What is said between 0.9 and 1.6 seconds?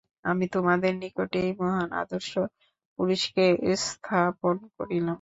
নিকট এই